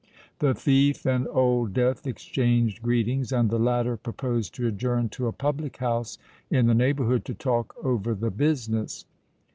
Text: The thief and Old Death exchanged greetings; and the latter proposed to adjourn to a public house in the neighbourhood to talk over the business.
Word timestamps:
The 0.39 0.55
thief 0.55 1.05
and 1.05 1.27
Old 1.31 1.75
Death 1.75 2.07
exchanged 2.07 2.81
greetings; 2.81 3.31
and 3.31 3.51
the 3.51 3.59
latter 3.59 3.97
proposed 3.97 4.55
to 4.55 4.65
adjourn 4.65 5.09
to 5.09 5.27
a 5.27 5.31
public 5.31 5.77
house 5.77 6.17
in 6.49 6.65
the 6.65 6.73
neighbourhood 6.73 7.23
to 7.25 7.35
talk 7.35 7.75
over 7.83 8.15
the 8.15 8.31
business. 8.31 9.05